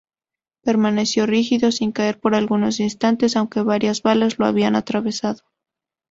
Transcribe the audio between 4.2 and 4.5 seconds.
lo